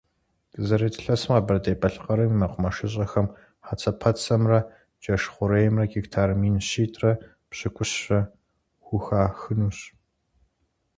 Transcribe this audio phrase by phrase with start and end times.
[0.53, 3.27] Дызэрыт илъэсым Къэбэрдей-Балъкъэрым и мэкъумэшыщӏэхэм
[3.65, 4.59] хьэцэпэцэмрэ
[5.01, 7.11] джэш хъуреймрэ гектар мин щитӏрэ
[7.49, 8.19] пщыкӏущрэ
[8.85, 9.79] хухахынущ.